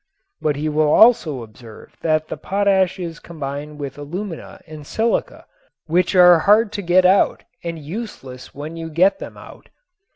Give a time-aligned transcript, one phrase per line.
[0.41, 5.45] But he will also observe that the potash is combined with alumina and silica,
[5.85, 9.69] which are hard to get out and useless when you get them out.